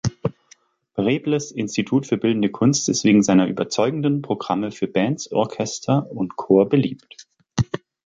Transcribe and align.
Prebles 0.95 1.51
Institut 1.51 2.07
für 2.07 2.17
Bildende 2.17 2.49
Kunst 2.49 2.89
ist 2.89 3.03
wegen 3.03 3.21
seiner 3.21 3.45
überzeugenden 3.45 4.23
Programme 4.23 4.71
für 4.71 4.87
Bands, 4.87 5.31
Orchester 5.31 6.09
und 6.09 6.37
Chor 6.37 6.67
beliebt. 6.67 7.27